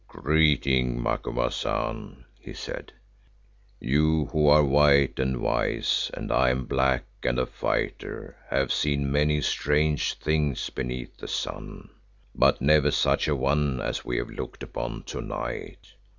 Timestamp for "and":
5.19-5.37, 6.15-6.31, 7.21-7.37